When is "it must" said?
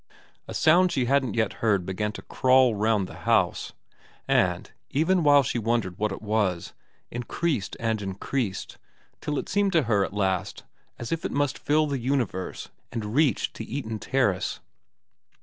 11.23-11.59